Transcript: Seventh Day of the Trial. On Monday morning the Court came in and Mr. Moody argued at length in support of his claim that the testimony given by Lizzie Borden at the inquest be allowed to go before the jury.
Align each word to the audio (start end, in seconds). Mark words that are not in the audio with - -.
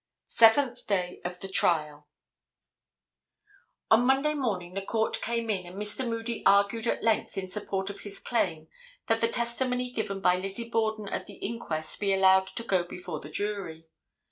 Seventh 0.29 0.87
Day 0.87 1.21
of 1.23 1.39
the 1.41 1.47
Trial. 1.47 2.07
On 3.91 4.03
Monday 4.03 4.33
morning 4.33 4.73
the 4.73 4.81
Court 4.81 5.21
came 5.21 5.47
in 5.51 5.67
and 5.67 5.79
Mr. 5.79 6.07
Moody 6.09 6.41
argued 6.43 6.87
at 6.87 7.03
length 7.03 7.37
in 7.37 7.47
support 7.47 7.91
of 7.91 7.99
his 7.99 8.17
claim 8.17 8.67
that 9.05 9.21
the 9.21 9.27
testimony 9.27 9.91
given 9.91 10.19
by 10.19 10.37
Lizzie 10.37 10.69
Borden 10.71 11.07
at 11.09 11.27
the 11.27 11.35
inquest 11.35 11.99
be 11.99 12.15
allowed 12.15 12.47
to 12.47 12.63
go 12.63 12.83
before 12.83 13.19
the 13.19 13.29
jury. 13.29 13.85